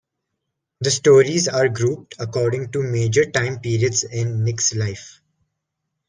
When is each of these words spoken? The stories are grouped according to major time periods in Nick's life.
The 0.79 0.89
stories 0.89 1.47
are 1.47 1.69
grouped 1.69 2.15
according 2.17 2.71
to 2.71 2.81
major 2.81 3.29
time 3.29 3.59
periods 3.59 4.03
in 4.03 4.43
Nick's 4.43 4.73
life. 4.73 5.21